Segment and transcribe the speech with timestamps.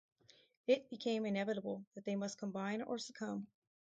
[0.65, 3.45] It became inevitable that they must combine or succumb.